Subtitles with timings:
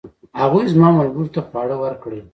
[0.41, 2.21] هغوی زما ملګرو ته خواړه ورکړل.